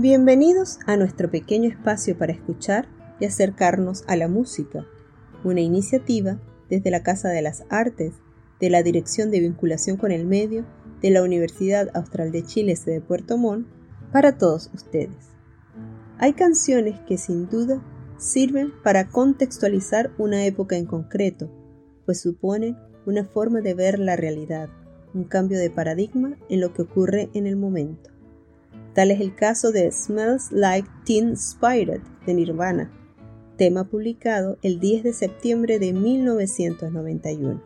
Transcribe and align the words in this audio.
Bienvenidos 0.00 0.78
a 0.86 0.96
nuestro 0.96 1.30
pequeño 1.30 1.68
espacio 1.68 2.16
para 2.16 2.32
escuchar 2.32 2.88
y 3.20 3.26
acercarnos 3.26 4.02
a 4.06 4.16
la 4.16 4.28
música, 4.28 4.86
una 5.44 5.60
iniciativa 5.60 6.40
desde 6.70 6.90
la 6.90 7.02
Casa 7.02 7.28
de 7.28 7.42
las 7.42 7.64
Artes, 7.68 8.14
de 8.60 8.70
la 8.70 8.82
Dirección 8.82 9.30
de 9.30 9.40
Vinculación 9.40 9.98
con 9.98 10.10
el 10.10 10.24
Medio, 10.24 10.64
de 11.02 11.10
la 11.10 11.22
Universidad 11.22 11.90
Austral 11.92 12.32
de 12.32 12.42
Chile 12.44 12.78
de 12.82 13.02
Puerto 13.02 13.36
Montt, 13.36 13.66
para 14.10 14.38
todos 14.38 14.70
ustedes. 14.72 15.32
Hay 16.16 16.32
canciones 16.32 16.98
que 17.00 17.18
sin 17.18 17.50
duda 17.50 17.84
sirven 18.16 18.72
para 18.82 19.08
contextualizar 19.08 20.12
una 20.16 20.46
época 20.46 20.78
en 20.78 20.86
concreto, 20.86 21.50
pues 22.06 22.22
suponen 22.22 22.74
una 23.04 23.26
forma 23.26 23.60
de 23.60 23.74
ver 23.74 23.98
la 23.98 24.16
realidad, 24.16 24.70
un 25.12 25.24
cambio 25.24 25.58
de 25.58 25.68
paradigma 25.68 26.38
en 26.48 26.62
lo 26.62 26.72
que 26.72 26.80
ocurre 26.80 27.28
en 27.34 27.46
el 27.46 27.56
momento. 27.56 28.09
Tal 28.94 29.12
es 29.12 29.20
el 29.20 29.34
caso 29.34 29.70
de 29.70 29.90
Smells 29.92 30.50
Like 30.50 30.88
Teen 31.04 31.32
Spirit 31.32 32.02
de 32.26 32.34
Nirvana, 32.34 32.90
tema 33.56 33.84
publicado 33.84 34.58
el 34.62 34.80
10 34.80 35.04
de 35.04 35.12
septiembre 35.12 35.78
de 35.78 35.92
1991. 35.92 37.62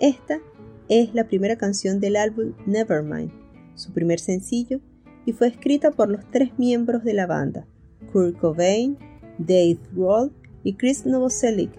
Esta 0.00 0.40
es 0.88 1.14
la 1.14 1.28
primera 1.28 1.56
canción 1.56 2.00
del 2.00 2.16
álbum 2.16 2.54
Nevermind, 2.66 3.30
su 3.74 3.92
primer 3.92 4.20
sencillo, 4.20 4.80
y 5.26 5.32
fue 5.32 5.48
escrita 5.48 5.90
por 5.90 6.08
los 6.08 6.24
tres 6.30 6.58
miembros 6.58 7.04
de 7.04 7.12
la 7.12 7.26
banda, 7.26 7.66
Kurt 8.12 8.38
Cobain, 8.38 8.96
Dave 9.38 9.78
Grohl 9.92 10.32
y 10.64 10.74
Chris 10.74 11.04
Novoselic, 11.04 11.70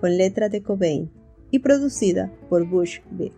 con 0.00 0.16
letra 0.16 0.48
de 0.48 0.62
Cobain, 0.62 1.10
y 1.50 1.58
producida 1.58 2.32
por 2.48 2.66
Bush 2.66 3.00
Big. 3.10 3.32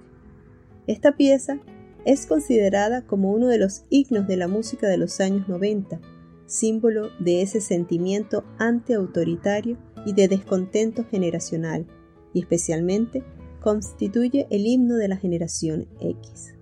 Esta 0.87 1.17
pieza 1.17 1.61
es 2.05 2.27
considerada 2.27 3.07
como 3.07 3.33
uno 3.33 3.49
de 3.49 3.59
los 3.59 3.85
himnos 3.91 4.27
de 4.27 4.37
la 4.37 4.49
música 4.49 4.89
de 4.89 4.97
los 4.97 5.21
años 5.21 5.49
90, 5.49 6.01
símbolo 6.47 7.11
de 7.19 7.43
ese 7.43 7.61
sentimiento 7.61 8.45
antiautoritario 8.59 9.79
y 10.07 10.15
de 10.15 10.29
descontento 10.29 11.05
generacional, 11.05 11.87
y 12.33 12.41
especialmente 12.41 13.23
constituye 13.61 14.47
el 14.51 14.67
himno 14.67 14.97
de 14.97 15.09
la 15.09 15.17
generación 15.17 15.87
X. 16.01 16.55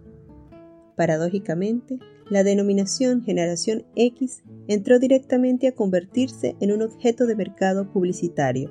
Paradójicamente, 0.97 1.98
la 2.28 2.42
denominación 2.42 3.23
generación 3.23 3.84
X 3.95 4.42
entró 4.67 4.98
directamente 4.98 5.69
a 5.69 5.75
convertirse 5.75 6.56
en 6.61 6.73
un 6.73 6.83
objeto 6.83 7.27
de 7.27 7.36
mercado 7.36 7.91
publicitario, 7.91 8.70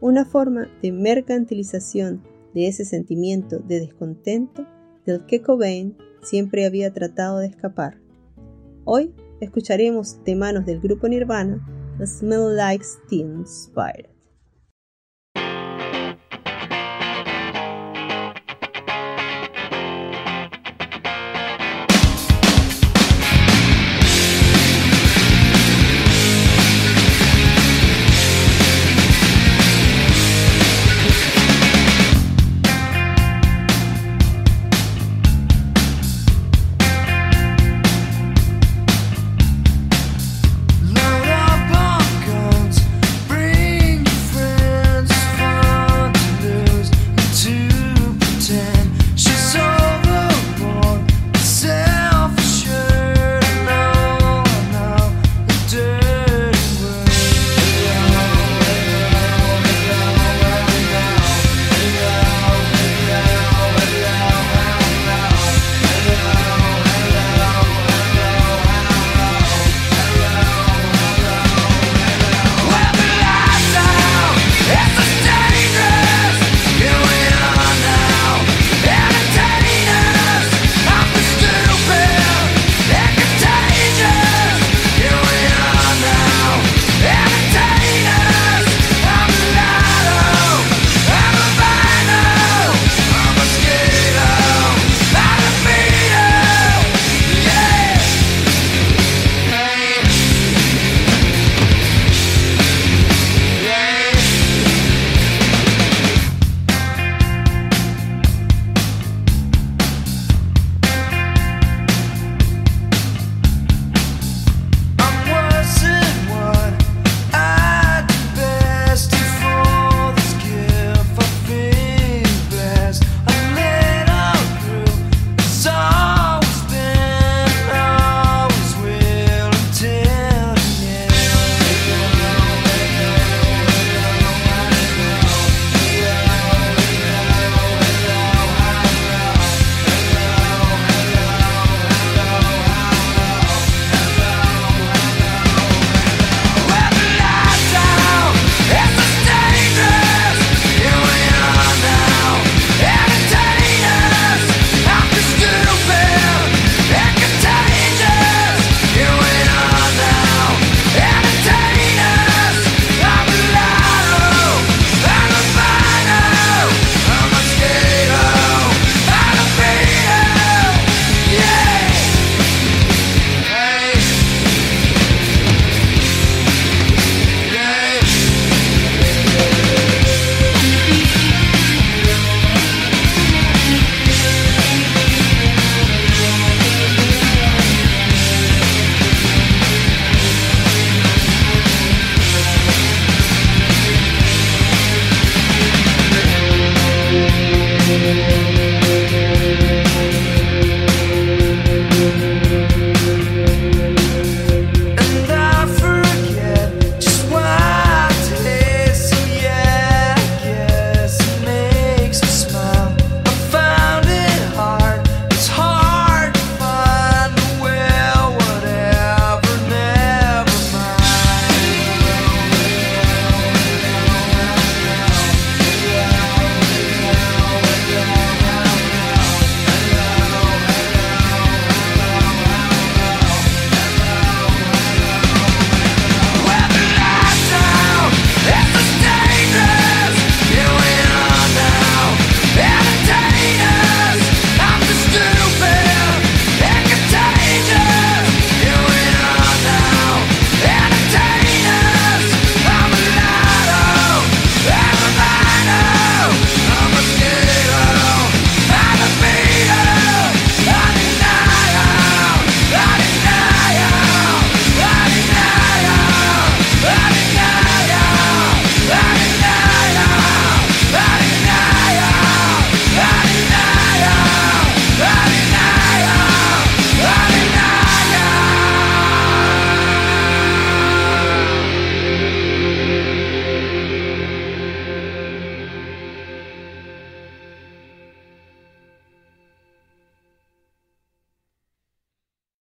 una 0.00 0.24
forma 0.24 0.68
de 0.82 0.90
mercantilización 0.90 2.22
de 2.54 2.66
ese 2.66 2.84
sentimiento 2.84 3.58
de 3.58 3.80
descontento 3.80 4.66
del 5.10 5.26
que 5.26 5.42
Cobain 5.42 5.96
siempre 6.22 6.66
había 6.66 6.92
tratado 6.92 7.38
de 7.38 7.48
escapar. 7.48 7.98
Hoy 8.84 9.14
escucharemos 9.40 10.22
de 10.24 10.36
manos 10.36 10.66
del 10.66 10.80
grupo 10.80 11.08
Nirvana 11.08 11.58
Smell 12.04 12.56
Like 12.56 12.84
Teen 13.08 13.42
Spirit. 13.42 14.06